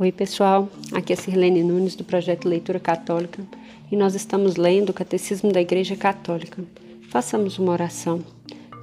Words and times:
Oi, 0.00 0.10
pessoal. 0.10 0.68
Aqui 0.92 1.12
é 1.12 1.16
Sirlene 1.16 1.62
Nunes 1.62 1.94
do 1.94 2.02
projeto 2.02 2.48
Leitura 2.48 2.80
Católica 2.80 3.40
e 3.92 3.96
nós 3.96 4.16
estamos 4.16 4.56
lendo 4.56 4.88
o 4.88 4.92
Catecismo 4.92 5.52
da 5.52 5.60
Igreja 5.60 5.94
Católica. 5.94 6.64
Façamos 7.08 7.56
uma 7.58 7.70
oração. 7.70 8.24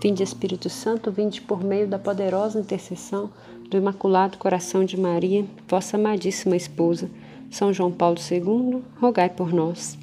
Vinde 0.01 0.23
Espírito 0.23 0.69
Santo, 0.69 1.11
vinde 1.11 1.41
por 1.41 1.61
meio 1.61 1.87
da 1.87 1.99
poderosa 1.99 2.59
intercessão 2.59 3.29
do 3.69 3.75
Imaculado 3.75 4.37
Coração 4.37 4.85
de 4.85 4.95
Maria, 4.95 5.43
vossa 5.67 5.97
amadíssima 5.97 6.55
esposa, 6.55 7.09
São 7.51 7.73
João 7.73 7.91
Paulo 7.91 8.17
II, 8.31 8.81
rogai 9.01 9.29
por 9.29 9.51
nós. 9.51 9.97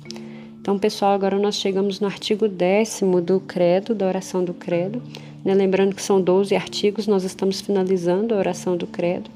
Então, 0.65 0.79
pessoal, 0.79 1.13
agora 1.13 1.39
nós 1.39 1.57
chegamos 1.57 2.01
no 2.01 2.07
artigo 2.07 2.49
décimo 2.49 3.21
do 3.21 3.39
Credo, 3.39 3.95
da 3.95 4.07
oração 4.07 4.43
do 4.43 4.55
Credo. 4.55 5.03
Né? 5.45 5.53
Lembrando 5.53 5.95
que 5.95 6.01
são 6.01 6.19
12 6.19 6.57
artigos, 6.57 7.07
nós 7.07 7.23
estamos 7.23 7.61
finalizando 7.61 8.33
a 8.33 8.39
oração 8.39 8.75
do 8.75 8.87
Credo. 8.87 9.31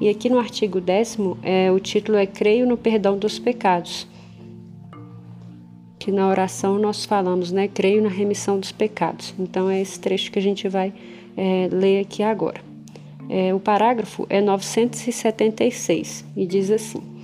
E 0.00 0.08
aqui 0.08 0.28
no 0.28 0.40
artigo 0.40 0.80
décimo, 0.80 1.38
é, 1.40 1.70
o 1.70 1.78
título 1.78 2.18
é 2.18 2.26
Creio 2.26 2.66
no 2.66 2.76
Perdão 2.76 3.16
dos 3.16 3.38
Pecados. 3.38 4.08
Que 6.00 6.10
na 6.10 6.28
oração 6.28 6.80
nós 6.80 7.04
falamos, 7.04 7.52
né? 7.52 7.68
Creio 7.68 8.02
na 8.02 8.08
remissão 8.08 8.58
dos 8.58 8.72
pecados. 8.72 9.32
Então 9.38 9.70
é 9.70 9.80
esse 9.80 10.00
trecho 10.00 10.32
que 10.32 10.38
a 10.40 10.42
gente 10.42 10.68
vai 10.68 10.92
é, 11.36 11.68
ler 11.70 12.00
aqui 12.00 12.24
agora. 12.24 12.60
É, 13.30 13.54
o 13.54 13.60
parágrafo 13.60 14.26
é 14.28 14.40
976 14.40 16.24
e 16.36 16.44
diz 16.44 16.72
assim: 16.72 17.15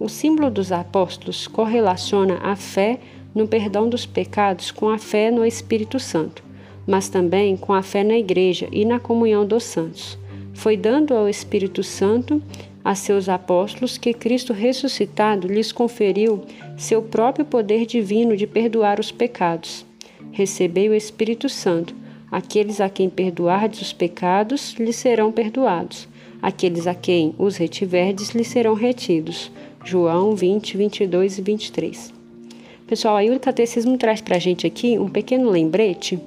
O 0.00 0.08
símbolo 0.08 0.50
dos 0.50 0.72
apóstolos 0.72 1.46
correlaciona 1.46 2.38
a 2.42 2.56
fé 2.56 2.98
no 3.32 3.46
perdão 3.46 3.88
dos 3.88 4.04
pecados 4.04 4.72
com 4.72 4.88
a 4.88 4.98
fé 4.98 5.30
no 5.30 5.46
Espírito 5.46 6.00
Santo, 6.00 6.42
mas 6.84 7.08
também 7.08 7.56
com 7.56 7.72
a 7.72 7.82
fé 7.82 8.02
na 8.02 8.18
Igreja 8.18 8.68
e 8.72 8.84
na 8.84 8.98
comunhão 8.98 9.46
dos 9.46 9.62
santos 9.62 10.18
foi 10.60 10.76
dando 10.76 11.14
ao 11.14 11.26
Espírito 11.26 11.82
Santo 11.82 12.42
a 12.84 12.94
seus 12.94 13.30
apóstolos 13.30 13.96
que 13.96 14.12
Cristo 14.12 14.52
ressuscitado 14.52 15.48
lhes 15.48 15.72
conferiu 15.72 16.42
seu 16.76 17.00
próprio 17.00 17.46
poder 17.46 17.86
divino 17.86 18.36
de 18.36 18.46
perdoar 18.46 19.00
os 19.00 19.10
pecados. 19.10 19.86
Recebei 20.32 20.88
o 20.88 20.94
Espírito 20.94 21.48
Santo. 21.48 21.94
Aqueles 22.30 22.78
a 22.80 22.90
quem 22.90 23.08
perdoardes 23.08 23.80
os 23.80 23.92
pecados 23.92 24.74
lhes 24.78 24.96
serão 24.96 25.32
perdoados. 25.32 26.06
Aqueles 26.42 26.86
a 26.86 26.94
quem 26.94 27.34
os 27.38 27.56
retiverdes 27.56 28.30
lhes 28.30 28.48
serão 28.48 28.74
retidos. 28.74 29.50
João 29.84 30.34
20, 30.34 30.76
22 30.76 31.38
e 31.38 31.42
23. 31.42 32.12
Pessoal, 32.86 33.16
aí 33.16 33.30
o 33.30 33.38
catecismo 33.38 33.96
traz 33.96 34.20
para 34.20 34.36
a 34.36 34.40
gente 34.40 34.66
aqui 34.66 34.98
um 34.98 35.08
pequeno 35.08 35.50
lembrete 35.50 36.18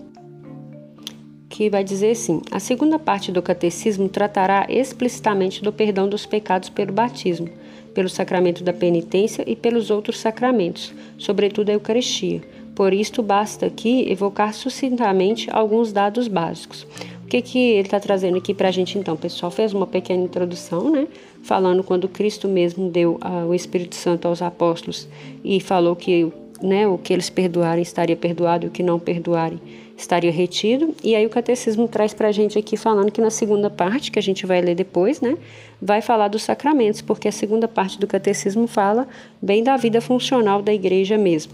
que 1.54 1.70
vai 1.70 1.84
dizer 1.84 2.12
assim: 2.12 2.42
a 2.50 2.60
segunda 2.60 2.98
parte 2.98 3.32
do 3.32 3.42
catecismo 3.42 4.10
tratará 4.10 4.66
explicitamente 4.70 5.64
do 5.64 5.72
perdão 5.72 6.10
dos 6.10 6.26
pecados 6.26 6.68
pelo 6.70 6.92
batismo, 6.92 7.48
pelo 7.94 8.10
sacramento 8.10 8.64
da 8.64 8.74
penitência 8.74 9.44
e 9.46 9.56
pelos 9.56 9.92
outros 9.92 10.20
sacramentos, 10.20 10.92
sobretudo 11.18 11.70
a 11.70 11.74
Eucaristia. 11.74 12.42
Por 12.74 12.92
isto, 12.92 13.22
basta 13.22 13.68
aqui 13.68 14.12
evocar 14.12 14.52
sucintamente 14.52 15.48
alguns 15.52 15.94
dados 15.94 16.28
básicos. 16.28 16.88
O 17.24 17.28
que, 17.28 17.42
que 17.42 17.60
ele 17.60 17.88
está 17.88 18.00
trazendo 18.00 18.38
aqui 18.38 18.54
para 18.54 18.68
a 18.68 18.72
gente, 18.72 18.98
então? 18.98 19.16
O 19.16 19.18
pessoal 19.18 19.52
fez 19.52 19.74
uma 19.74 19.88
pequena 19.88 20.24
introdução, 20.24 20.92
né? 20.92 21.08
Falando 21.42 21.84
quando 21.84 22.08
Cristo 22.08 22.48
mesmo 22.48 22.90
deu 22.90 23.20
uh, 23.24 23.48
o 23.48 23.56
Espírito 23.56 23.96
Santo 23.96 24.28
aos 24.28 24.42
apóstolos 24.42 25.08
e 25.44 25.60
falou 25.60 25.96
que 25.96 26.32
né, 26.62 26.88
o 26.88 26.98
que 26.98 27.12
eles 27.12 27.30
perdoarem 27.30 27.82
estaria 27.82 28.16
perdoado 28.16 28.66
e 28.66 28.68
o 28.70 28.72
que 28.72 28.82
não 28.82 28.98
perdoarem 28.98 29.60
estaria 29.98 30.32
retido. 30.32 30.96
E 31.04 31.16
aí 31.16 31.26
o 31.26 31.30
catecismo 31.30 31.88
traz 31.88 32.14
para 32.14 32.30
a 32.30 32.32
gente 32.32 32.58
aqui 32.58 32.78
falando 32.78 33.12
que 33.12 33.22
na 33.22 33.30
segunda 33.30 33.70
parte, 33.70 34.12
que 34.12 34.20
a 34.20 34.22
gente 34.22 34.46
vai 34.46 34.62
ler 34.62 34.76
depois, 34.76 35.20
né, 35.20 35.38
vai 35.82 36.02
falar 36.02 36.30
dos 36.30 36.44
sacramentos, 36.44 37.02
porque 37.02 37.28
a 37.28 37.32
segunda 37.32 37.68
parte 37.68 38.00
do 38.00 38.08
catecismo 38.08 38.68
fala 38.68 39.08
bem 39.42 39.64
da 39.64 39.76
vida 39.76 40.00
funcional 40.00 40.62
da 40.62 40.74
igreja 40.74 41.18
mesmo. 41.18 41.54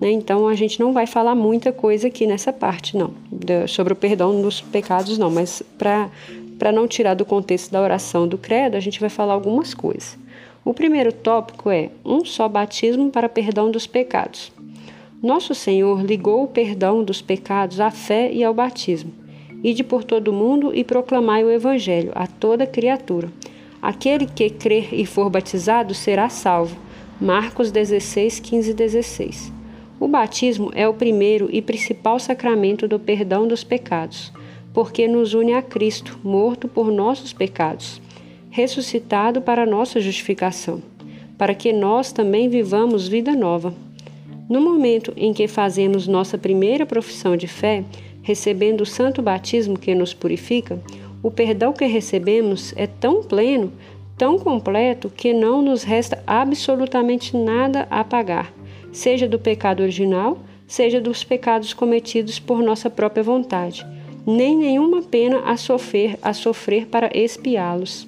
Né? 0.00 0.10
Então 0.10 0.46
a 0.46 0.54
gente 0.54 0.78
não 0.80 0.92
vai 0.92 1.06
falar 1.06 1.34
muita 1.34 1.72
coisa 1.72 2.08
aqui 2.08 2.26
nessa 2.26 2.52
parte, 2.52 2.96
não, 2.96 3.12
sobre 3.66 3.92
o 3.92 3.96
perdão 3.96 4.40
dos 4.40 4.60
pecados, 4.60 5.18
não, 5.18 5.30
mas 5.30 5.62
para 5.76 6.72
não 6.72 6.86
tirar 6.86 7.14
do 7.14 7.24
contexto 7.24 7.70
da 7.70 7.80
oração 7.80 8.26
do 8.26 8.38
credo, 8.38 8.76
a 8.76 8.80
gente 8.80 9.00
vai 9.00 9.08
falar 9.08 9.34
algumas 9.34 9.74
coisas. 9.74 10.18
O 10.64 10.74
primeiro 10.74 11.12
tópico 11.12 11.70
é 11.70 11.90
um 12.04 12.24
só 12.24 12.48
batismo 12.48 13.10
para 13.10 13.28
perdão 13.28 13.70
dos 13.70 13.86
pecados. 13.86 14.52
Nosso 15.22 15.54
Senhor 15.54 16.04
ligou 16.04 16.44
o 16.44 16.48
perdão 16.48 17.02
dos 17.02 17.20
pecados 17.20 17.80
à 17.80 17.90
fé 17.90 18.30
e 18.30 18.44
ao 18.44 18.54
batismo. 18.54 19.12
Ide 19.64 19.82
por 19.82 20.04
todo 20.04 20.28
o 20.28 20.32
mundo 20.32 20.72
e 20.72 20.84
proclamai 20.84 21.42
o 21.42 21.50
Evangelho 21.50 22.12
a 22.14 22.26
toda 22.26 22.66
criatura. 22.66 23.28
Aquele 23.82 24.26
que 24.26 24.50
crer 24.50 24.92
e 24.92 25.04
for 25.04 25.28
batizado 25.28 25.94
será 25.94 26.28
salvo. 26.28 26.76
Marcos 27.20 27.72
16, 27.72 28.38
15 28.38 28.70
e 28.70 28.74
16. 28.74 29.57
O 30.00 30.06
batismo 30.06 30.70
é 30.74 30.86
o 30.86 30.94
primeiro 30.94 31.48
e 31.50 31.60
principal 31.60 32.20
sacramento 32.20 32.86
do 32.86 33.00
perdão 33.00 33.48
dos 33.48 33.64
pecados, 33.64 34.32
porque 34.72 35.08
nos 35.08 35.34
une 35.34 35.54
a 35.54 35.62
Cristo, 35.62 36.18
morto 36.22 36.68
por 36.68 36.92
nossos 36.92 37.32
pecados, 37.32 38.00
ressuscitado 38.48 39.40
para 39.42 39.66
nossa 39.66 40.00
justificação, 40.00 40.80
para 41.36 41.52
que 41.52 41.72
nós 41.72 42.12
também 42.12 42.48
vivamos 42.48 43.08
vida 43.08 43.34
nova. 43.34 43.74
No 44.48 44.60
momento 44.60 45.12
em 45.16 45.32
que 45.32 45.48
fazemos 45.48 46.06
nossa 46.06 46.38
primeira 46.38 46.86
profissão 46.86 47.36
de 47.36 47.48
fé, 47.48 47.84
recebendo 48.22 48.82
o 48.82 48.86
santo 48.86 49.20
batismo 49.20 49.76
que 49.76 49.94
nos 49.96 50.14
purifica, 50.14 50.80
o 51.22 51.30
perdão 51.30 51.72
que 51.72 51.86
recebemos 51.86 52.72
é 52.76 52.86
tão 52.86 53.22
pleno, 53.22 53.72
tão 54.16 54.38
completo, 54.38 55.10
que 55.10 55.32
não 55.32 55.60
nos 55.60 55.82
resta 55.82 56.22
absolutamente 56.26 57.36
nada 57.36 57.86
a 57.90 58.04
pagar, 58.04 58.52
seja 58.92 59.28
do 59.28 59.38
pecado 59.38 59.82
original, 59.82 60.38
seja 60.66 61.00
dos 61.00 61.24
pecados 61.24 61.72
cometidos 61.72 62.38
por 62.38 62.62
nossa 62.62 62.90
própria 62.90 63.22
vontade, 63.22 63.86
nem 64.26 64.56
nenhuma 64.56 65.02
pena 65.02 65.40
a 65.40 65.56
sofrer, 65.56 66.18
a 66.22 66.32
sofrer 66.32 66.86
para 66.86 67.10
expiá-los. 67.14 68.06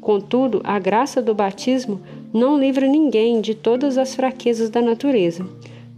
Contudo, 0.00 0.60
a 0.64 0.78
graça 0.78 1.20
do 1.20 1.34
batismo 1.34 2.00
não 2.32 2.58
livra 2.58 2.86
ninguém 2.86 3.40
de 3.40 3.54
todas 3.54 3.98
as 3.98 4.14
fraquezas 4.14 4.70
da 4.70 4.80
natureza. 4.80 5.46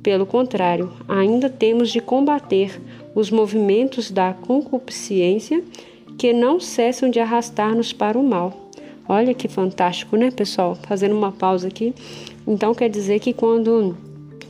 Pelo 0.02 0.26
contrário, 0.26 0.92
ainda 1.08 1.48
temos 1.48 1.90
de 1.90 2.00
combater 2.00 2.80
os 3.14 3.30
movimentos 3.30 4.10
da 4.10 4.34
concupiscência 4.34 5.62
que 6.18 6.32
não 6.32 6.58
cessam 6.58 7.08
de 7.08 7.20
arrastar-nos 7.20 7.92
para 7.92 8.18
o 8.18 8.22
mal. 8.22 8.70
Olha 9.08 9.32
que 9.32 9.48
fantástico, 9.48 10.16
né, 10.16 10.30
pessoal? 10.30 10.76
Fazendo 10.86 11.16
uma 11.16 11.30
pausa 11.30 11.68
aqui. 11.68 11.94
Então, 12.46 12.74
quer 12.74 12.88
dizer 12.88 13.20
que 13.20 13.32
quando 13.32 13.96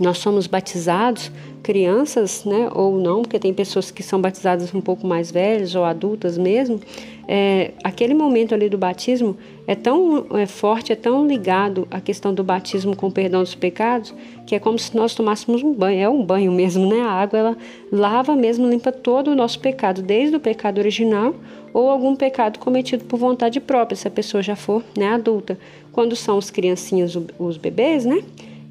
nós 0.01 0.19
somos 0.19 0.47
batizados, 0.47 1.31
crianças, 1.63 2.45
né, 2.45 2.69
ou 2.75 2.99
não, 2.99 3.23
porque 3.23 3.39
tem 3.39 3.55
pessoas 3.55 3.91
que 3.91 4.03
são 4.03 4.21
batizadas 4.21 4.75
um 4.75 4.81
pouco 4.81 5.07
mais 5.07 5.31
velhas 5.31 5.75
ou 5.75 5.85
adultas 5.85 6.37
mesmo, 6.37 6.81
é, 7.29 7.73
aquele 7.85 8.15
momento 8.15 8.55
ali 8.55 8.69
do 8.69 8.77
batismo 8.77 9.37
é 9.67 9.75
tão 9.75 10.27
é, 10.33 10.45
forte, 10.45 10.93
é 10.93 10.97
tão 10.97 11.27
ligado 11.27 11.87
à 11.91 12.01
questão 12.01 12.35
do 12.35 12.43
batismo 12.43 12.97
com 12.97 13.07
o 13.07 13.13
perdão 13.13 13.43
dos 13.43 13.55
pecados, 13.55 14.13
que 14.45 14.55
é 14.55 14.59
como 14.59 14.79
se 14.79 14.95
nós 14.97 15.15
tomássemos 15.15 15.63
um 15.63 15.73
banho, 15.73 16.01
é 16.01 16.09
um 16.09 16.25
banho 16.25 16.51
mesmo, 16.51 16.87
né? 16.89 17.01
A 17.01 17.11
água 17.11 17.39
ela 17.39 17.57
lava 17.93 18.35
mesmo, 18.35 18.69
limpa 18.69 18.91
todo 18.91 19.29
o 19.29 19.35
nosso 19.37 19.61
pecado, 19.61 20.03
desde 20.03 20.35
o 20.35 20.41
pecado 20.41 20.79
original 20.79 21.35
ou 21.73 21.89
algum 21.89 22.15
pecado 22.17 22.59
cometido 22.59 23.05
por 23.05 23.19
vontade 23.19 23.61
própria, 23.61 23.97
se 23.97 24.07
a 24.07 24.11
pessoa 24.11 24.43
já 24.43 24.57
for 24.57 24.83
né, 24.97 25.09
adulta. 25.09 25.59
Quando 25.93 26.17
são 26.17 26.37
os 26.37 26.51
criancinhos, 26.51 27.17
os 27.39 27.57
bebês, 27.57 28.05
né? 28.05 28.23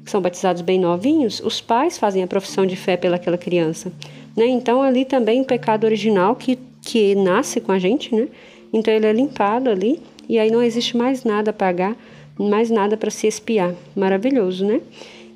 São 0.04 0.20
batizados 0.20 0.62
bem 0.62 0.78
novinhos, 0.78 1.40
os 1.40 1.60
pais 1.60 1.98
fazem 1.98 2.22
a 2.22 2.26
profissão 2.26 2.66
de 2.66 2.76
fé 2.76 2.96
pelaquela 2.96 3.38
criança. 3.38 3.92
Né? 4.36 4.46
Então, 4.46 4.82
ali 4.82 5.04
também 5.04 5.40
o 5.40 5.44
pecado 5.44 5.84
original 5.84 6.34
que, 6.34 6.58
que 6.80 7.14
nasce 7.14 7.60
com 7.60 7.72
a 7.72 7.78
gente, 7.78 8.14
né? 8.14 8.28
Então, 8.72 8.92
ele 8.92 9.06
é 9.06 9.12
limpado 9.12 9.68
ali 9.68 10.00
e 10.28 10.38
aí 10.38 10.50
não 10.50 10.62
existe 10.62 10.96
mais 10.96 11.24
nada 11.24 11.50
a 11.50 11.54
pagar, 11.54 11.96
mais 12.38 12.70
nada 12.70 12.96
para 12.96 13.10
se 13.10 13.26
espiar. 13.26 13.74
Maravilhoso, 13.94 14.64
né? 14.64 14.80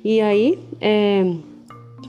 E 0.03 0.19
aí, 0.19 0.57
é, 0.81 1.23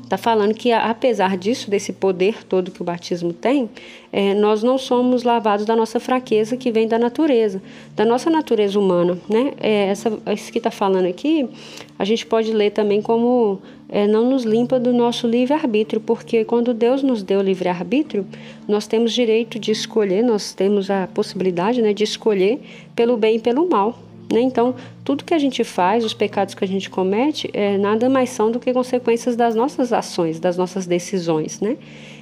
Está 0.09 0.17
falando 0.17 0.55
que, 0.55 0.73
apesar 0.73 1.37
disso, 1.37 1.71
desse 1.71 1.93
poder 1.93 2.43
todo 2.43 2.71
que 2.71 2.81
o 2.81 2.85
batismo 2.85 3.31
tem, 3.31 3.69
é, 4.11 4.33
nós 4.33 4.63
não 4.63 4.79
somos 4.79 5.23
lavados 5.23 5.67
da 5.67 5.77
nossa 5.77 6.01
fraqueza 6.01 6.57
que 6.57 6.73
vem 6.73 6.89
da 6.89 6.99
natureza, 6.99 7.61
da 7.95 8.07
nossa 8.07 8.31
natureza 8.31 8.81
humana. 8.81 9.19
Né? 9.29 9.53
É, 9.61 9.89
essa, 9.89 10.11
isso 10.35 10.51
que 10.51 10.57
está 10.57 10.71
falando 10.71 11.05
aqui, 11.05 11.47
a 11.99 12.07
gente 12.07 12.25
pode 12.25 12.51
ler 12.55 12.71
também 12.71 13.03
como 13.03 13.61
é, 13.87 14.07
não 14.07 14.31
nos 14.31 14.45
limpa 14.45 14.81
do 14.81 14.95
nosso 14.95 15.29
livre-arbítrio, 15.29 16.01
porque 16.01 16.43
quando 16.43 16.73
Deus 16.73 17.03
nos 17.03 17.23
deu 17.23 17.43
livre-arbítrio, 17.43 18.27
nós 18.67 18.87
temos 18.87 19.13
direito 19.13 19.59
de 19.59 19.73
escolher, 19.73 20.25
nós 20.25 20.55
temos 20.55 20.91
a 20.91 21.07
possibilidade 21.13 21.83
né, 21.83 21.93
de 21.93 22.05
escolher 22.05 22.63
pelo 22.97 23.15
bem 23.19 23.37
e 23.37 23.41
pelo 23.41 23.69
mal. 23.69 24.08
Né? 24.33 24.41
Então, 24.41 24.75
tudo 25.05 25.25
que 25.25 25.33
a 25.33 25.39
gente 25.39 25.65
faz, 25.65 26.05
os 26.05 26.13
pecados 26.13 26.55
que 26.55 26.65
a 26.65 26.69
gente 26.69 26.91
comete, 26.91 27.51
é, 27.53 27.79
nada 27.79 28.09
mais 28.09 28.31
são 28.31 28.51
do 28.51 28.61
que 28.61 28.73
consequências 28.73 29.37
das 29.37 29.55
nossas 29.55 29.93
ações, 29.93 30.39
das 30.39 30.57
nossas 30.57 30.87
decisões. 30.87 31.61
Né? 31.61 31.77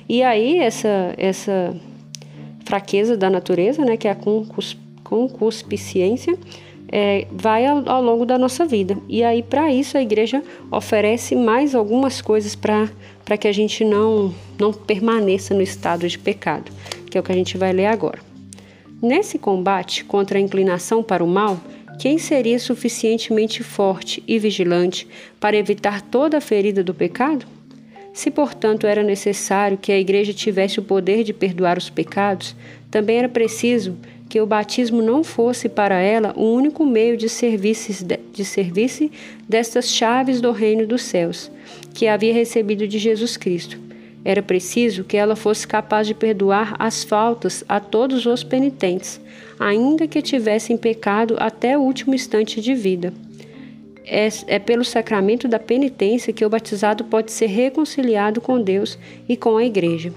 E 0.09 0.23
aí 0.23 0.59
essa, 0.59 1.15
essa 1.17 1.75
fraqueza 2.65 3.17
da 3.17 3.29
natureza, 3.29 3.85
né, 3.85 3.97
que 3.97 4.07
é 4.07 4.13
a 4.13 4.17
concupiscência, 5.03 6.39
é, 6.91 7.27
vai 7.33 7.67
ao, 7.67 7.89
ao, 7.89 8.03
longo 8.03 8.25
da 8.25 8.39
nossa 8.39 8.65
vida. 8.65 8.97
E 9.09 9.25
aí, 9.25 9.43
para 9.43 9.73
isso, 9.73 9.99
a 9.99 10.03
igreja 10.03 10.43
oferece 10.71 11.35
mais 11.35 11.75
algumas 11.75 12.21
coisas 12.21 12.55
para 12.55 13.37
que 13.39 13.49
a 13.49 13.53
gente 13.53 13.85
não, 13.85 14.33
não 14.59 14.73
permaneça 14.73 15.55
no 15.55 15.63
estado 15.63 16.09
de 16.09 16.19
pecado, 16.19 16.71
que 17.11 17.19
é 17.19 17.21
o 17.21 17.25
que 17.25 17.33
a 17.33 17.35
gente 17.35 17.59
vai 17.59 17.73
ler 17.73 17.87
agora. 17.87 18.21
Nesse 19.03 19.39
combate 19.39 20.05
contra 20.05 20.39
a 20.39 20.41
inclinação 20.41 21.03
para 21.03 21.23
o 21.23 21.29
mal, 21.29 21.59
quem 21.99 22.19
seria 22.19 22.59
suficientemente 22.59 23.63
forte 23.63 24.23
e 24.27 24.39
vigilante 24.39 25.09
para 25.41 25.57
evitar 25.57 26.03
toda 26.03 26.39
a 26.39 26.41
ferida 26.41 26.85
do 26.85 26.93
pecado? 26.93 27.47
Se, 28.13 28.31
portanto, 28.31 28.87
era 28.87 29.03
necessário 29.03 29.79
que 29.79 29.93
a 29.93 29.99
igreja 29.99 30.33
tivesse 30.33 30.79
o 30.79 30.83
poder 30.83 31.23
de 31.23 31.33
perdoar 31.33 31.77
os 31.77 31.91
pecados, 31.91 32.55
também 32.91 33.19
era 33.19 33.29
preciso 33.29 33.97
que 34.29 34.41
o 34.41 34.47
batismo 34.47 35.03
não 35.03 35.23
fosse 35.23 35.69
para 35.69 36.01
ela 36.01 36.33
o 36.37 36.53
único 36.53 36.85
meio 36.85 37.17
de 37.17 37.29
serviço 37.29 38.05
de 38.33 38.45
serviço 38.45 39.11
destas 39.49 39.89
chaves 39.89 40.41
do 40.41 40.51
reino 40.51 40.87
dos 40.87 41.03
céus, 41.03 41.51
que 41.95 42.09
havia 42.09 42.33
recebido 42.33 42.87
de 42.87 42.99
Jesus 42.99 43.37
Cristo. 43.37 43.86
Era 44.27 44.43
preciso 44.43 45.05
que 45.05 45.17
ela 45.17 45.37
fosse 45.37 45.69
capaz 45.69 46.05
de 46.05 46.13
perdoar 46.13 46.75
as 46.81 47.05
faltas 47.05 47.63
a 47.69 47.79
todos 47.79 48.27
os 48.27 48.43
penitentes, 48.43 49.21
ainda 49.57 50.09
que 50.09 50.21
tivessem 50.21 50.77
pecado 50.77 51.37
até 51.39 51.79
o 51.79 51.83
último 51.83 52.13
instante 52.13 52.61
de 52.61 52.75
vida. 52.75 53.15
É, 54.05 54.27
é, 54.49 54.59
pelo 54.59 54.85
sacramento 54.85 55.47
da 55.47 55.61
penitência 55.61 56.33
que 56.33 56.45
o 56.45 56.51
batizado 56.51 57.05
pode 57.05 57.31
ser 57.31 57.47
reconciliado 57.47 58.41
com 58.41 58.61
Deus 58.61 58.99
e 59.29 59.37
com 59.37 59.57
a 59.57 59.65
Igreja. 59.65 60.13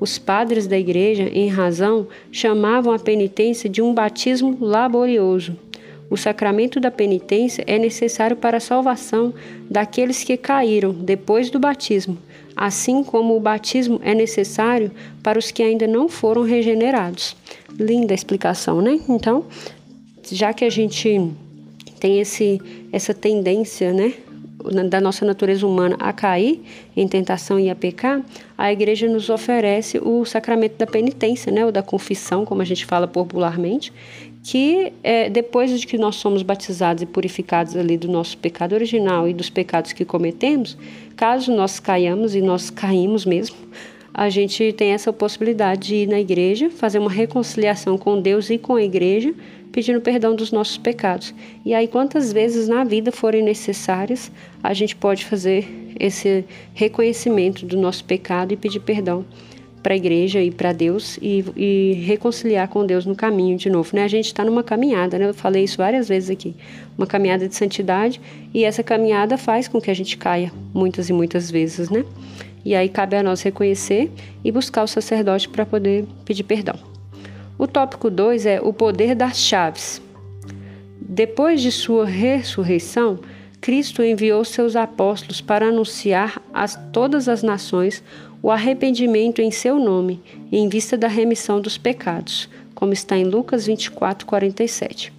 Os 0.00 0.18
padres 0.18 0.66
da 0.66 0.76
igreja, 0.76 1.30
em 1.32 1.48
razão, 1.48 2.08
chamavam 2.32 2.92
a 2.92 2.98
penitência 2.98 3.70
de 3.70 3.80
um 3.80 3.94
batismo 3.94 4.58
laborioso. 4.60 5.56
O 6.10 6.16
sacramento 6.16 6.80
da 6.80 6.90
penitência 6.90 7.62
é 7.68 7.78
necessário 7.78 8.36
para 8.36 8.56
a 8.56 8.60
salvação 8.60 9.32
daqueles 9.70 10.24
que 10.24 10.36
caíram 10.36 10.92
depois 10.92 11.48
do 11.48 11.60
batismo, 11.60 12.18
assim 12.62 13.02
como 13.02 13.36
o 13.36 13.40
batismo 13.40 14.00
é 14.04 14.14
necessário 14.14 14.92
para 15.20 15.36
os 15.36 15.50
que 15.50 15.64
ainda 15.64 15.84
não 15.84 16.08
foram 16.08 16.44
regenerados. 16.44 17.34
Linda 17.76 18.14
explicação, 18.14 18.80
né? 18.80 19.00
Então, 19.08 19.46
já 20.30 20.52
que 20.52 20.64
a 20.64 20.70
gente 20.70 21.28
tem 21.98 22.20
esse, 22.20 22.60
essa 22.92 23.12
tendência, 23.12 23.92
né, 23.92 24.14
da 24.88 25.00
nossa 25.00 25.24
natureza 25.24 25.66
humana 25.66 25.96
a 25.98 26.12
cair 26.12 26.62
em 26.96 27.08
tentação 27.08 27.58
e 27.58 27.68
a 27.68 27.74
pecar, 27.74 28.22
a 28.56 28.72
igreja 28.72 29.08
nos 29.08 29.28
oferece 29.28 29.98
o 29.98 30.24
sacramento 30.24 30.76
da 30.78 30.86
penitência, 30.86 31.50
né, 31.50 31.66
ou 31.66 31.72
da 31.72 31.82
confissão, 31.82 32.44
como 32.44 32.62
a 32.62 32.64
gente 32.64 32.86
fala 32.86 33.08
popularmente, 33.08 33.92
que 34.42 34.92
é, 35.04 35.30
depois 35.30 35.78
de 35.80 35.86
que 35.86 35.96
nós 35.96 36.16
somos 36.16 36.42
batizados 36.42 37.02
e 37.02 37.06
purificados 37.06 37.76
ali 37.76 37.96
do 37.96 38.08
nosso 38.08 38.36
pecado 38.36 38.74
original 38.74 39.28
e 39.28 39.32
dos 39.32 39.48
pecados 39.48 39.92
que 39.92 40.04
cometemos, 40.04 40.76
caso 41.16 41.54
nós 41.54 41.78
caiamos 41.78 42.34
e 42.34 42.40
nós 42.40 42.68
caímos 42.68 43.24
mesmo, 43.24 43.56
a 44.12 44.28
gente 44.28 44.72
tem 44.72 44.90
essa 44.90 45.12
possibilidade 45.12 45.88
de 45.88 45.94
ir 45.94 46.08
na 46.08 46.20
igreja, 46.20 46.68
fazer 46.68 46.98
uma 46.98 47.10
reconciliação 47.10 47.96
com 47.96 48.20
Deus 48.20 48.50
e 48.50 48.58
com 48.58 48.74
a 48.74 48.82
igreja, 48.82 49.32
pedindo 49.70 50.00
perdão 50.02 50.34
dos 50.34 50.52
nossos 50.52 50.76
pecados. 50.76 51.32
E 51.64 51.72
aí, 51.72 51.88
quantas 51.88 52.30
vezes 52.30 52.68
na 52.68 52.84
vida 52.84 53.10
forem 53.10 53.42
necessárias, 53.42 54.30
a 54.62 54.74
gente 54.74 54.94
pode 54.94 55.24
fazer 55.24 55.66
esse 55.98 56.44
reconhecimento 56.74 57.64
do 57.64 57.78
nosso 57.78 58.04
pecado 58.04 58.52
e 58.52 58.56
pedir 58.56 58.80
perdão 58.80 59.24
para 59.82 59.94
a 59.94 59.96
igreja 59.96 60.40
e 60.40 60.50
para 60.50 60.72
Deus 60.72 61.18
e, 61.20 61.44
e, 61.56 61.92
reconciliar 62.04 62.68
com 62.68 62.86
Deus 62.86 63.04
no 63.04 63.16
caminho 63.16 63.56
de 63.56 63.68
novo, 63.68 63.90
né? 63.94 64.04
A 64.04 64.08
gente 64.08 64.26
está 64.26 64.44
numa 64.44 64.62
caminhada, 64.62 65.18
né? 65.18 65.28
Eu 65.28 65.34
falei 65.34 65.64
isso 65.64 65.78
várias 65.78 66.08
vezes 66.08 66.30
aqui, 66.30 66.54
uma 66.96 67.06
caminhada 67.06 67.48
de 67.48 67.54
santidade 67.54 68.20
e 68.54 68.64
essa 68.64 68.82
caminhada 68.82 69.36
faz 69.36 69.66
com 69.66 69.80
que 69.80 69.90
a 69.90 69.94
gente 69.94 70.16
caia 70.16 70.52
muitas 70.72 71.08
e 71.08 71.12
muitas 71.12 71.50
vezes, 71.50 71.90
né? 71.90 72.04
E 72.64 72.74
aí 72.74 72.88
cabe 72.88 73.16
a 73.16 73.22
nós 73.22 73.42
reconhecer 73.42 74.10
e 74.44 74.52
buscar 74.52 74.84
o 74.84 74.86
sacerdote 74.86 75.48
para 75.48 75.66
poder 75.66 76.06
pedir 76.24 76.44
perdão. 76.44 76.78
O 77.58 77.66
tópico 77.66 78.08
2 78.08 78.46
é 78.46 78.60
o 78.60 78.72
poder 78.72 79.14
das 79.14 79.38
chaves. 79.38 80.00
Depois 81.00 81.60
de 81.60 81.72
sua 81.72 82.06
ressurreição, 82.06 83.18
Cristo 83.60 84.02
enviou 84.02 84.44
seus 84.44 84.74
apóstolos 84.74 85.40
para 85.40 85.68
anunciar 85.68 86.42
a 86.52 86.66
todas 86.66 87.28
as 87.28 87.42
nações 87.42 88.02
o 88.42 88.50
arrependimento 88.50 89.40
em 89.40 89.50
seu 89.50 89.78
nome, 89.78 90.20
em 90.50 90.68
vista 90.68 90.96
da 90.98 91.06
remissão 91.06 91.60
dos 91.60 91.78
pecados, 91.78 92.48
como 92.74 92.92
está 92.92 93.16
em 93.16 93.24
Lucas 93.24 93.66
24, 93.66 94.26
47. 94.26 95.12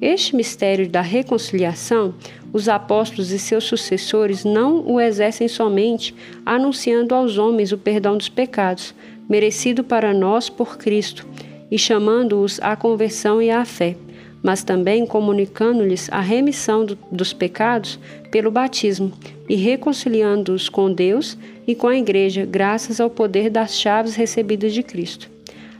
Este 0.00 0.34
mistério 0.34 0.88
da 0.88 1.02
reconciliação, 1.02 2.14
os 2.52 2.70
apóstolos 2.70 3.30
e 3.32 3.38
seus 3.38 3.64
sucessores 3.64 4.44
não 4.44 4.80
o 4.90 4.98
exercem 4.98 5.46
somente 5.46 6.14
anunciando 6.44 7.14
aos 7.14 7.36
homens 7.36 7.70
o 7.70 7.76
perdão 7.76 8.16
dos 8.16 8.30
pecados, 8.30 8.94
merecido 9.28 9.84
para 9.84 10.14
nós 10.14 10.48
por 10.48 10.78
Cristo, 10.78 11.26
e 11.70 11.78
chamando-os 11.78 12.58
à 12.62 12.74
conversão 12.74 13.42
e 13.42 13.50
à 13.50 13.64
fé, 13.64 13.94
mas 14.42 14.62
também 14.62 15.06
comunicando-lhes 15.06 16.08
a 16.10 16.20
remissão 16.20 16.84
do, 16.84 16.98
dos 17.10 17.32
pecados 17.32 17.98
pelo 18.30 18.50
batismo 18.50 19.12
e 19.48 19.54
reconciliando-os 19.56 20.68
com 20.68 20.92
Deus 20.92 21.36
e 21.66 21.74
com 21.74 21.88
a 21.88 21.96
Igreja, 21.96 22.46
graças 22.46 23.00
ao 23.00 23.10
poder 23.10 23.50
das 23.50 23.78
chaves 23.78 24.14
recebidas 24.14 24.72
de 24.72 24.82
Cristo. 24.82 25.28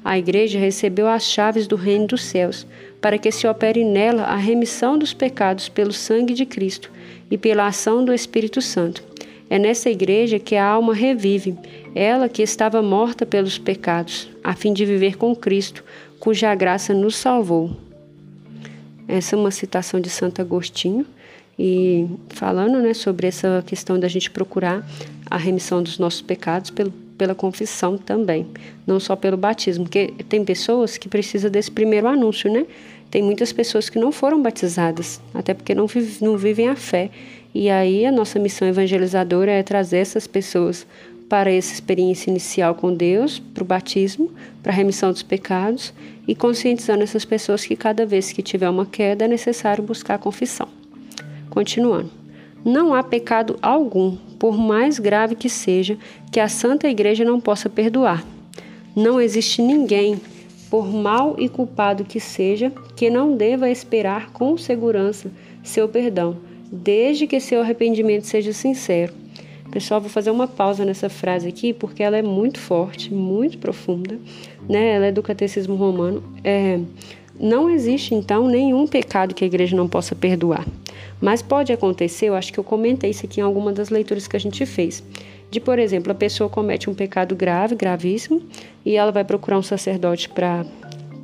A 0.04 0.18
Igreja 0.18 0.58
recebeu 0.58 1.08
as 1.08 1.24
chaves 1.24 1.66
do 1.66 1.76
reino 1.76 2.06
dos 2.06 2.22
céus, 2.22 2.66
para 3.00 3.18
que 3.18 3.30
se 3.30 3.46
opere 3.46 3.84
nela 3.84 4.24
a 4.24 4.36
remissão 4.36 4.98
dos 4.98 5.12
pecados 5.12 5.68
pelo 5.68 5.92
sangue 5.92 6.34
de 6.34 6.44
Cristo 6.46 6.90
e 7.30 7.38
pela 7.38 7.66
ação 7.66 8.04
do 8.04 8.12
Espírito 8.12 8.60
Santo. 8.60 9.02
É 9.48 9.58
nessa 9.58 9.90
igreja 9.90 10.38
que 10.38 10.54
a 10.54 10.64
alma 10.64 10.94
revive, 10.94 11.56
ela 11.94 12.28
que 12.28 12.40
estava 12.40 12.80
morta 12.80 13.26
pelos 13.26 13.58
pecados, 13.58 14.28
a 14.44 14.54
fim 14.54 14.72
de 14.72 14.86
viver 14.86 15.16
com 15.16 15.34
Cristo, 15.34 15.84
cuja 16.20 16.54
graça 16.54 16.94
nos 16.94 17.16
salvou. 17.16 17.89
Essa 19.10 19.34
é 19.34 19.38
uma 19.38 19.50
citação 19.50 20.00
de 20.00 20.08
Santo 20.08 20.40
Agostinho 20.40 21.04
e 21.58 22.06
falando 22.28 22.78
né, 22.78 22.94
sobre 22.94 23.26
essa 23.26 23.62
questão 23.66 23.98
da 23.98 24.06
gente 24.06 24.30
procurar 24.30 24.86
a 25.28 25.36
remissão 25.36 25.82
dos 25.82 25.98
nossos 25.98 26.22
pecados 26.22 26.70
pelo, 26.70 26.92
pela 27.18 27.34
confissão 27.34 27.98
também, 27.98 28.46
não 28.86 29.00
só 29.00 29.16
pelo 29.16 29.36
batismo, 29.36 29.84
porque 29.84 30.14
tem 30.28 30.44
pessoas 30.44 30.96
que 30.96 31.08
precisam 31.08 31.50
desse 31.50 31.72
primeiro 31.72 32.06
anúncio, 32.06 32.50
né? 32.50 32.64
Tem 33.10 33.20
muitas 33.20 33.52
pessoas 33.52 33.90
que 33.90 33.98
não 33.98 34.12
foram 34.12 34.40
batizadas, 34.40 35.20
até 35.34 35.52
porque 35.52 35.74
não, 35.74 35.88
vive, 35.88 36.24
não 36.24 36.38
vivem 36.38 36.68
a 36.68 36.76
fé. 36.76 37.10
E 37.52 37.68
aí 37.68 38.06
a 38.06 38.12
nossa 38.12 38.38
missão 38.38 38.68
evangelizadora 38.68 39.50
é 39.50 39.62
trazer 39.64 39.98
essas 39.98 40.28
pessoas 40.28 40.86
para 41.30 41.52
essa 41.52 41.72
experiência 41.72 42.28
inicial 42.28 42.74
com 42.74 42.92
Deus, 42.92 43.38
para 43.38 43.62
o 43.62 43.66
batismo, 43.66 44.32
para 44.62 44.72
a 44.72 44.74
remissão 44.74 45.12
dos 45.12 45.22
pecados 45.22 45.94
e 46.26 46.34
conscientizando 46.34 47.04
essas 47.04 47.24
pessoas 47.24 47.64
que 47.64 47.76
cada 47.76 48.04
vez 48.04 48.32
que 48.32 48.42
tiver 48.42 48.68
uma 48.68 48.84
queda 48.84 49.24
é 49.24 49.28
necessário 49.28 49.82
buscar 49.84 50.18
confissão. 50.18 50.68
Continuando. 51.48 52.10
Não 52.64 52.92
há 52.92 53.02
pecado 53.02 53.56
algum, 53.62 54.16
por 54.38 54.58
mais 54.58 54.98
grave 54.98 55.36
que 55.36 55.48
seja, 55.48 55.96
que 56.32 56.40
a 56.40 56.48
Santa 56.48 56.88
Igreja 56.88 57.24
não 57.24 57.40
possa 57.40 57.70
perdoar. 57.70 58.22
Não 58.94 59.20
existe 59.20 59.62
ninguém, 59.62 60.20
por 60.68 60.92
mal 60.92 61.36
e 61.38 61.48
culpado 61.48 62.04
que 62.04 62.18
seja, 62.18 62.72
que 62.96 63.08
não 63.08 63.36
deva 63.36 63.70
esperar 63.70 64.30
com 64.32 64.58
segurança 64.58 65.30
seu 65.62 65.88
perdão 65.88 66.36
desde 66.70 67.26
que 67.26 67.40
seu 67.40 67.60
arrependimento 67.60 68.26
seja 68.26 68.52
sincero. 68.52 69.19
Pessoal, 69.70 70.00
vou 70.00 70.10
fazer 70.10 70.30
uma 70.30 70.48
pausa 70.48 70.84
nessa 70.84 71.08
frase 71.08 71.48
aqui 71.48 71.72
porque 71.72 72.02
ela 72.02 72.16
é 72.16 72.22
muito 72.22 72.58
forte, 72.58 73.14
muito 73.14 73.56
profunda, 73.58 74.18
né? 74.68 74.94
Ela 74.94 75.06
é 75.06 75.12
do 75.12 75.22
catecismo 75.22 75.76
romano. 75.76 76.22
É, 76.42 76.80
não 77.38 77.70
existe 77.70 78.14
então 78.14 78.48
nenhum 78.48 78.86
pecado 78.86 79.34
que 79.34 79.44
a 79.44 79.46
igreja 79.46 79.76
não 79.76 79.88
possa 79.88 80.14
perdoar. 80.14 80.66
Mas 81.20 81.40
pode 81.40 81.72
acontecer, 81.72 82.26
eu 82.26 82.34
acho 82.34 82.52
que 82.52 82.58
eu 82.58 82.64
comentei 82.64 83.10
isso 83.10 83.24
aqui 83.24 83.40
em 83.40 83.44
alguma 83.44 83.72
das 83.72 83.90
leituras 83.90 84.26
que 84.26 84.36
a 84.36 84.40
gente 84.40 84.66
fez, 84.66 85.04
de 85.50 85.60
por 85.60 85.78
exemplo, 85.78 86.10
a 86.10 86.14
pessoa 86.14 86.50
comete 86.50 86.90
um 86.90 86.94
pecado 86.94 87.36
grave, 87.36 87.74
gravíssimo, 87.74 88.42
e 88.84 88.96
ela 88.96 89.12
vai 89.12 89.24
procurar 89.24 89.58
um 89.58 89.62
sacerdote 89.62 90.28
para 90.28 90.64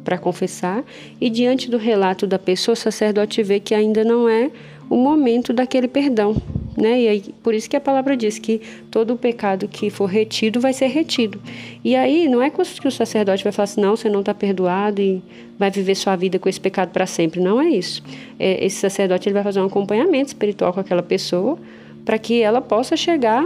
para 0.05 0.17
confessar, 0.17 0.85
e 1.21 1.29
diante 1.29 1.69
do 1.69 1.76
relato 1.76 2.29
da 2.29 2.38
pessoa, 2.38 2.75
o 2.75 2.76
sacerdote 2.76 3.43
vê 3.43 3.59
que 3.59 3.75
ainda 3.75 4.05
não 4.05 4.29
é 4.29 4.53
o 4.88 4.95
momento 4.95 5.53
daquele 5.53 5.88
perdão. 5.88 6.37
Né? 6.76 7.00
E 7.00 7.09
aí, 7.09 7.25
por 7.42 7.54
isso 7.54 7.71
que 7.71 7.76
a 7.76 7.80
palavra 7.80 8.16
diz 8.16 8.38
que 8.38 8.61
todo 8.90 9.14
o 9.14 9.16
pecado 9.16 9.66
que 9.66 9.88
for 9.88 10.04
retido 10.06 10.61
vai 10.61 10.73
ser 10.73 10.88
retido. 10.88 11.40
E 11.83 11.97
aí 11.97 12.28
não 12.28 12.42
é 12.42 12.50
que 12.50 12.61
o 12.61 12.90
sacerdote 12.90 13.42
vai 13.42 13.52
falar 13.52 13.64
assim, 13.64 13.80
não, 13.80 13.97
você 13.97 14.11
não 14.11 14.21
está 14.21 14.35
perdoado 14.35 15.00
e 15.00 15.23
vai 15.59 15.71
viver 15.71 15.95
sua 15.95 16.14
vida 16.16 16.38
com 16.38 16.49
esse 16.49 16.61
pecado 16.61 16.90
para 16.90 17.06
sempre. 17.06 17.40
Não 17.40 17.61
é 17.61 17.68
isso. 17.68 18.02
É, 18.38 18.64
esse 18.64 18.76
sacerdote 18.76 19.28
ele 19.28 19.35
vai 19.35 19.42
fazer 19.42 19.61
um 19.61 19.66
acompanhamento 19.66 20.28
espiritual 20.28 20.73
com 20.73 20.80
aquela 20.80 21.02
pessoa 21.02 21.59
para 22.04 22.18
que 22.18 22.42
ela 22.42 22.61
possa 22.61 22.97
chegar 22.97 23.45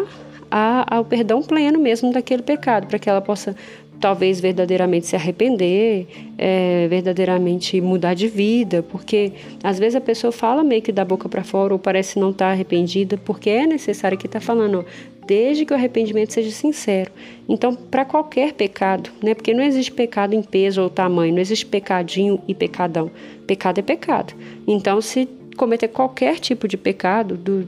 a, 0.50 0.96
ao 0.96 1.04
perdão 1.04 1.40
pleno 1.42 1.78
mesmo 1.78 2.12
daquele 2.12 2.42
pecado, 2.42 2.86
para 2.86 2.98
que 2.98 3.08
ela 3.08 3.20
possa 3.20 3.54
talvez 4.00 4.40
verdadeiramente 4.40 5.06
se 5.06 5.14
arrepender, 5.14 6.06
é, 6.38 6.88
verdadeiramente 6.88 7.80
mudar 7.80 8.14
de 8.14 8.26
vida, 8.26 8.82
porque 8.82 9.32
às 9.62 9.78
vezes 9.78 9.94
a 9.94 10.00
pessoa 10.00 10.32
fala 10.32 10.64
meio 10.64 10.80
que 10.80 10.90
da 10.90 11.04
boca 11.04 11.28
para 11.28 11.44
fora 11.44 11.74
ou 11.74 11.78
parece 11.78 12.18
não 12.18 12.30
estar 12.30 12.46
tá 12.46 12.52
arrependida, 12.52 13.18
porque 13.18 13.50
é 13.50 13.66
necessário 13.66 14.16
que 14.16 14.26
está 14.26 14.40
falando, 14.40 14.80
ó, 14.80 14.84
desde 15.26 15.64
que 15.64 15.72
o 15.72 15.76
arrependimento 15.76 16.32
seja 16.32 16.50
sincero. 16.50 17.12
Então, 17.48 17.74
para 17.74 18.04
qualquer 18.04 18.52
pecado, 18.52 19.10
né? 19.22 19.34
Porque 19.34 19.54
não 19.54 19.62
existe 19.62 19.92
pecado 19.92 20.34
em 20.34 20.42
peso 20.42 20.82
ou 20.82 20.90
tamanho, 20.90 21.32
não 21.32 21.40
existe 21.40 21.66
pecadinho 21.66 22.40
e 22.48 22.54
pecadão. 22.54 23.10
Pecado 23.46 23.78
é 23.78 23.82
pecado. 23.82 24.34
Então, 24.66 25.00
se 25.00 25.28
cometer 25.56 25.88
qualquer 25.88 26.40
tipo 26.40 26.66
de 26.66 26.76
pecado, 26.76 27.36
do, 27.36 27.66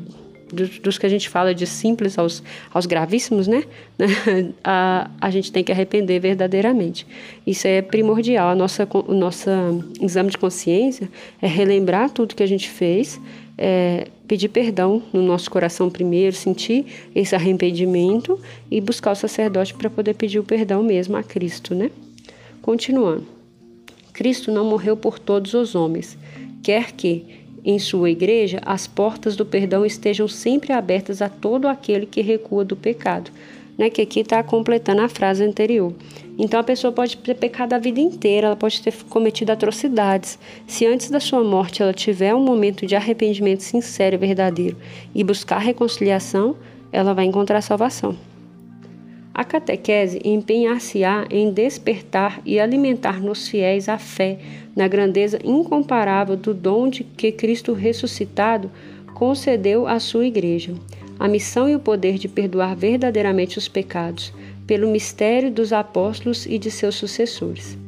dos, 0.52 0.78
dos, 0.78 0.98
que 0.98 1.06
a 1.06 1.08
gente 1.08 1.28
fala 1.28 1.54
de 1.54 1.66
simples 1.66 2.18
aos, 2.18 2.42
aos 2.72 2.86
gravíssimos, 2.86 3.48
né? 3.48 3.64
a, 4.62 5.10
a 5.20 5.30
gente 5.30 5.50
tem 5.50 5.64
que 5.64 5.72
arrepender 5.72 6.20
verdadeiramente. 6.20 7.06
Isso 7.46 7.66
é 7.66 7.80
primordial. 7.80 8.50
A 8.50 8.54
nossa, 8.54 8.86
o 8.92 9.14
nosso 9.14 9.48
exame 10.00 10.30
de 10.30 10.38
consciência 10.38 11.08
é 11.40 11.46
relembrar 11.46 12.10
tudo 12.10 12.34
que 12.34 12.42
a 12.42 12.46
gente 12.46 12.68
fez, 12.68 13.20
é, 13.56 14.08
pedir 14.28 14.48
perdão 14.48 15.02
no 15.12 15.22
nosso 15.22 15.50
coração 15.50 15.90
primeiro, 15.90 16.34
sentir 16.34 16.86
esse 17.14 17.34
arrependimento 17.34 18.38
e 18.70 18.80
buscar 18.80 19.12
o 19.12 19.16
sacerdote 19.16 19.74
para 19.74 19.90
poder 19.90 20.14
pedir 20.14 20.38
o 20.38 20.44
perdão 20.44 20.82
mesmo 20.82 21.16
a 21.16 21.22
Cristo, 21.22 21.74
né? 21.74 21.90
Continuando. 22.60 23.26
Cristo 24.12 24.52
não 24.52 24.64
morreu 24.64 24.96
por 24.96 25.18
todos 25.18 25.54
os 25.54 25.74
homens, 25.74 26.18
quer 26.62 26.92
que 26.92 27.41
em 27.64 27.78
sua 27.78 28.10
igreja, 28.10 28.60
as 28.64 28.86
portas 28.86 29.36
do 29.36 29.46
perdão 29.46 29.86
estejam 29.86 30.26
sempre 30.26 30.72
abertas 30.72 31.22
a 31.22 31.28
todo 31.28 31.68
aquele 31.68 32.06
que 32.06 32.20
recua 32.20 32.64
do 32.64 32.76
pecado. 32.76 33.30
Né, 33.78 33.88
que 33.88 34.02
aqui 34.02 34.20
está 34.20 34.42
completando 34.42 35.00
a 35.00 35.08
frase 35.08 35.42
anterior. 35.42 35.94
Então 36.38 36.60
a 36.60 36.62
pessoa 36.62 36.92
pode 36.92 37.16
ter 37.16 37.34
pecado 37.34 37.72
a 37.72 37.78
vida 37.78 38.00
inteira, 38.00 38.48
ela 38.48 38.56
pode 38.56 38.82
ter 38.82 38.92
cometido 39.08 39.50
atrocidades. 39.50 40.38
Se 40.66 40.86
antes 40.86 41.08
da 41.08 41.18
sua 41.18 41.42
morte 41.42 41.82
ela 41.82 41.94
tiver 41.94 42.34
um 42.34 42.44
momento 42.44 42.86
de 42.86 42.94
arrependimento 42.94 43.62
sincero 43.62 44.14
e 44.14 44.18
verdadeiro 44.18 44.76
e 45.14 45.24
buscar 45.24 45.58
reconciliação, 45.58 46.54
ela 46.92 47.14
vai 47.14 47.24
encontrar 47.24 47.62
salvação. 47.62 48.14
A 49.34 49.44
catequese 49.44 50.20
empenhar-se-á 50.22 51.26
em 51.30 51.50
despertar 51.50 52.42
e 52.44 52.60
alimentar 52.60 53.18
nos 53.18 53.48
fiéis 53.48 53.88
a 53.88 53.96
fé 53.96 54.38
na 54.76 54.86
grandeza 54.86 55.38
incomparável 55.42 56.36
do 56.36 56.52
dom 56.52 56.90
de 56.90 57.02
que 57.02 57.32
Cristo 57.32 57.72
ressuscitado 57.72 58.70
concedeu 59.14 59.86
à 59.86 59.98
sua 59.98 60.26
Igreja, 60.26 60.74
a 61.18 61.28
missão 61.28 61.66
e 61.66 61.74
o 61.74 61.80
poder 61.80 62.18
de 62.18 62.28
perdoar 62.28 62.76
verdadeiramente 62.76 63.56
os 63.56 63.68
pecados, 63.68 64.34
pelo 64.66 64.90
mistério 64.90 65.50
dos 65.50 65.72
apóstolos 65.72 66.44
e 66.44 66.58
de 66.58 66.70
seus 66.70 66.96
sucessores. 66.96 67.78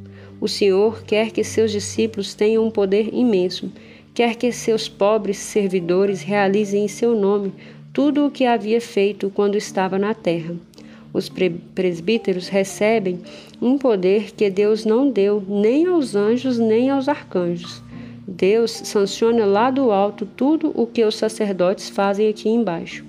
O 0.40 0.48
Senhor 0.48 1.02
quer 1.04 1.30
que 1.30 1.44
seus 1.44 1.70
discípulos 1.70 2.32
tenham 2.32 2.64
um 2.66 2.70
poder 2.70 3.10
imenso, 3.12 3.70
quer 4.14 4.34
que 4.36 4.50
seus 4.50 4.88
pobres 4.88 5.36
servidores 5.36 6.22
realizem 6.22 6.84
em 6.84 6.88
seu 6.88 7.14
nome 7.14 7.52
tudo 7.92 8.26
o 8.26 8.30
que 8.30 8.46
havia 8.46 8.80
feito 8.80 9.30
quando 9.30 9.56
estava 9.56 9.98
na 9.98 10.14
terra 10.14 10.56
os 11.14 11.30
presbíteros 11.74 12.48
recebem 12.48 13.20
um 13.62 13.78
poder 13.78 14.32
que 14.32 14.50
Deus 14.50 14.84
não 14.84 15.08
deu 15.08 15.42
nem 15.48 15.86
aos 15.86 16.16
anjos 16.16 16.58
nem 16.58 16.90
aos 16.90 17.08
arcanjos. 17.08 17.80
Deus 18.26 18.72
sanciona 18.72 19.46
lá 19.46 19.70
do 19.70 19.92
alto 19.92 20.26
tudo 20.26 20.72
o 20.74 20.86
que 20.86 21.04
os 21.04 21.14
sacerdotes 21.14 21.88
fazem 21.88 22.28
aqui 22.28 22.48
embaixo. 22.48 23.04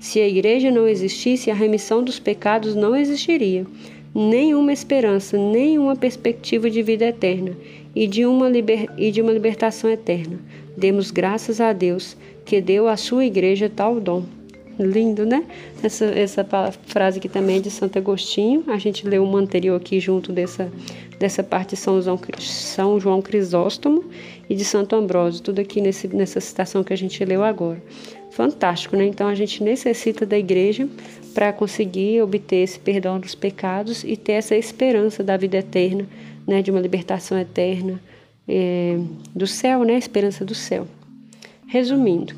Se 0.00 0.18
a 0.18 0.26
igreja 0.26 0.70
não 0.70 0.88
existisse, 0.88 1.50
a 1.50 1.54
remissão 1.54 2.02
dos 2.02 2.18
pecados 2.18 2.74
não 2.74 2.96
existiria, 2.96 3.66
nenhuma 4.14 4.72
esperança, 4.72 5.36
nenhuma 5.36 5.94
perspectiva 5.94 6.70
de 6.70 6.82
vida 6.82 7.04
eterna 7.04 7.52
e 7.94 8.06
de 8.06 8.24
uma, 8.24 8.48
liber... 8.48 8.88
e 8.96 9.10
de 9.10 9.20
uma 9.20 9.32
libertação 9.32 9.90
eterna. 9.90 10.38
Demos 10.76 11.10
graças 11.10 11.60
a 11.60 11.72
Deus 11.72 12.16
que 12.44 12.60
deu 12.60 12.88
à 12.88 12.96
sua 12.96 13.26
igreja 13.26 13.70
tal 13.74 14.00
dom. 14.00 14.24
Lindo, 14.78 15.26
né? 15.26 15.44
Essa, 15.82 16.06
essa 16.06 16.46
frase 16.86 17.18
aqui 17.18 17.28
também 17.28 17.58
é 17.58 17.60
de 17.60 17.70
Santo 17.70 17.98
Agostinho. 17.98 18.64
A 18.68 18.78
gente 18.78 19.06
leu 19.06 19.22
uma 19.22 19.38
anterior 19.38 19.76
aqui 19.76 20.00
junto 20.00 20.32
dessa, 20.32 20.72
dessa 21.18 21.42
parte 21.42 21.70
de 21.70 21.76
São 21.76 22.00
João, 22.00 22.18
São 22.38 22.98
João 22.98 23.20
Crisóstomo 23.20 24.04
e 24.48 24.54
de 24.54 24.64
Santo 24.64 24.96
Ambrósio. 24.96 25.42
Tudo 25.42 25.60
aqui 25.60 25.80
nesse, 25.80 26.08
nessa 26.08 26.40
citação 26.40 26.82
que 26.82 26.92
a 26.92 26.96
gente 26.96 27.22
leu 27.24 27.44
agora. 27.44 27.82
Fantástico, 28.30 28.96
né? 28.96 29.04
Então 29.04 29.28
a 29.28 29.34
gente 29.34 29.62
necessita 29.62 30.24
da 30.24 30.38
igreja 30.38 30.88
para 31.34 31.52
conseguir 31.52 32.22
obter 32.22 32.62
esse 32.62 32.78
perdão 32.78 33.20
dos 33.20 33.34
pecados 33.34 34.04
e 34.04 34.16
ter 34.16 34.32
essa 34.32 34.56
esperança 34.56 35.22
da 35.22 35.36
vida 35.36 35.58
eterna, 35.58 36.06
né? 36.46 36.62
De 36.62 36.70
uma 36.70 36.80
libertação 36.80 37.38
eterna 37.38 38.00
é, 38.48 38.98
do 39.34 39.46
céu, 39.46 39.84
né? 39.84 39.96
A 39.96 39.98
esperança 39.98 40.46
do 40.46 40.54
céu. 40.54 40.88
Resumindo, 41.66 42.34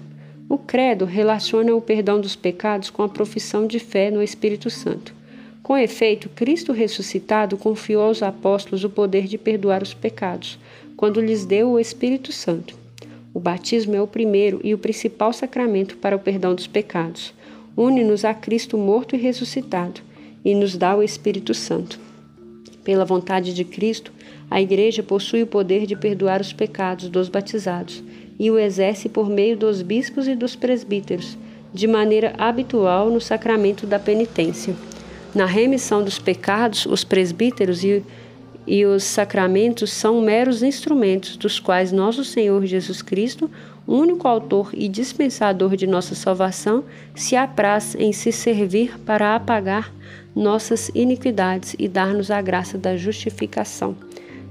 o 0.48 0.58
credo 0.58 1.04
relaciona 1.04 1.74
o 1.74 1.80
perdão 1.80 2.20
dos 2.20 2.36
pecados 2.36 2.90
com 2.90 3.02
a 3.02 3.08
profissão 3.08 3.66
de 3.66 3.78
fé 3.78 4.10
no 4.10 4.22
Espírito 4.22 4.68
Santo. 4.68 5.14
Com 5.62 5.76
efeito, 5.76 6.28
Cristo 6.28 6.72
ressuscitado 6.72 7.56
confiou 7.56 8.02
aos 8.02 8.22
apóstolos 8.22 8.84
o 8.84 8.90
poder 8.90 9.26
de 9.26 9.38
perdoar 9.38 9.82
os 9.82 9.94
pecados, 9.94 10.58
quando 10.96 11.20
lhes 11.20 11.46
deu 11.46 11.70
o 11.70 11.80
Espírito 11.80 12.30
Santo. 12.30 12.76
O 13.32 13.40
batismo 13.40 13.96
é 13.96 14.02
o 14.02 14.06
primeiro 14.06 14.60
e 14.62 14.74
o 14.74 14.78
principal 14.78 15.32
sacramento 15.32 15.96
para 15.96 16.14
o 16.14 16.20
perdão 16.20 16.54
dos 16.54 16.66
pecados. 16.66 17.32
Une-nos 17.74 18.24
a 18.24 18.34
Cristo 18.34 18.76
morto 18.76 19.16
e 19.16 19.18
ressuscitado 19.18 20.02
e 20.44 20.54
nos 20.54 20.76
dá 20.76 20.94
o 20.94 21.02
Espírito 21.02 21.54
Santo. 21.54 21.98
Pela 22.84 23.06
vontade 23.06 23.54
de 23.54 23.64
Cristo, 23.64 24.12
a 24.50 24.60
Igreja 24.60 25.02
possui 25.02 25.42
o 25.42 25.46
poder 25.46 25.86
de 25.86 25.96
perdoar 25.96 26.42
os 26.42 26.52
pecados 26.52 27.08
dos 27.08 27.30
batizados 27.30 28.02
e 28.38 28.50
o 28.50 28.58
exerce 28.58 29.08
por 29.08 29.28
meio 29.28 29.56
dos 29.56 29.82
bispos 29.82 30.26
e 30.26 30.34
dos 30.34 30.56
presbíteros, 30.56 31.36
de 31.72 31.86
maneira 31.86 32.34
habitual 32.38 33.10
no 33.10 33.20
sacramento 33.20 33.86
da 33.86 33.98
penitência. 33.98 34.74
Na 35.34 35.46
remissão 35.46 36.02
dos 36.02 36.18
pecados, 36.18 36.86
os 36.86 37.02
presbíteros 37.02 37.82
e, 37.82 38.04
e 38.66 38.84
os 38.84 39.02
sacramentos 39.02 39.92
são 39.92 40.20
meros 40.20 40.62
instrumentos 40.62 41.36
dos 41.36 41.58
quais 41.58 41.90
nosso 41.90 42.24
Senhor 42.24 42.64
Jesus 42.64 43.02
Cristo, 43.02 43.50
único 43.86 44.28
autor 44.28 44.70
e 44.72 44.88
dispensador 44.88 45.76
de 45.76 45.86
nossa 45.86 46.14
salvação, 46.14 46.84
se 47.14 47.34
apraz 47.34 47.96
em 47.96 48.12
se 48.12 48.30
servir 48.30 48.98
para 49.00 49.34
apagar 49.34 49.92
nossas 50.34 50.90
iniquidades 50.94 51.74
e 51.78 51.88
dar-nos 51.88 52.30
a 52.30 52.40
graça 52.40 52.78
da 52.78 52.96
justificação. 52.96 53.96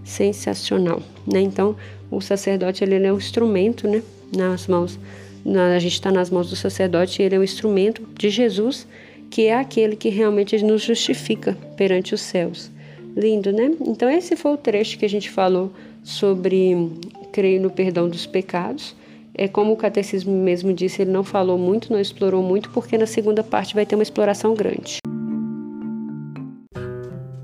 Sensacional, 0.03 1.01
né? 1.25 1.41
Então, 1.41 1.75
o 2.11 2.21
sacerdote 2.21 2.83
ele 2.83 2.95
é 2.95 3.13
um 3.13 3.17
instrumento, 3.17 3.87
né, 3.87 4.01
nas 4.35 4.67
mãos. 4.67 4.99
Na, 5.45 5.75
a 5.75 5.79
gente 5.79 5.93
está 5.93 6.11
nas 6.11 6.29
mãos 6.29 6.49
do 6.49 6.55
sacerdote, 6.55 7.21
ele 7.21 7.35
é 7.35 7.39
um 7.39 7.43
instrumento 7.43 8.01
de 8.17 8.29
Jesus, 8.29 8.87
que 9.29 9.47
é 9.47 9.55
aquele 9.55 9.95
que 9.95 10.09
realmente 10.09 10.63
nos 10.63 10.81
justifica 10.81 11.57
perante 11.75 12.13
os 12.13 12.21
céus. 12.21 12.71
Lindo, 13.15 13.51
né? 13.51 13.71
Então 13.81 14.09
esse 14.09 14.35
foi 14.35 14.53
o 14.53 14.57
trecho 14.57 14.97
que 14.97 15.05
a 15.05 15.09
gente 15.09 15.29
falou 15.29 15.71
sobre 16.03 16.91
crer 17.31 17.59
no 17.59 17.69
perdão 17.69 18.07
dos 18.07 18.25
pecados. 18.25 18.95
É 19.35 19.47
como 19.47 19.73
o 19.73 19.77
catecismo 19.77 20.31
mesmo 20.31 20.71
disse, 20.73 21.01
ele 21.01 21.11
não 21.11 21.23
falou 21.23 21.57
muito, 21.57 21.91
não 21.91 21.99
explorou 21.99 22.43
muito, 22.43 22.69
porque 22.69 22.97
na 22.97 23.07
segunda 23.07 23.43
parte 23.43 23.73
vai 23.73 23.85
ter 23.85 23.95
uma 23.95 24.03
exploração 24.03 24.53
grande. 24.53 24.99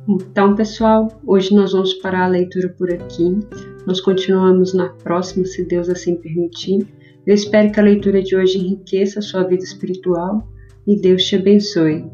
Então, 0.08 0.56
pessoal, 0.56 1.08
hoje 1.26 1.54
nós 1.54 1.72
vamos 1.72 1.94
parar 1.96 2.26
a 2.26 2.28
leitura 2.28 2.70
por 2.70 2.92
aqui. 2.92 3.38
Nós 3.86 4.00
continuamos 4.02 4.74
na 4.74 4.90
próxima, 4.90 5.46
se 5.46 5.64
Deus 5.64 5.90
assim 5.90 6.16
permitir. 6.16 6.88
Eu 7.26 7.34
espero 7.34 7.72
que 7.72 7.80
a 7.80 7.84
leitura 7.84 8.22
de 8.22 8.36
hoje 8.36 8.58
enriqueça 8.58 9.20
a 9.20 9.22
sua 9.22 9.44
vida 9.44 9.64
espiritual 9.64 10.48
e 10.88 11.00
Deus 11.00 11.24
te 11.26 11.36
abençoe. 11.36 12.06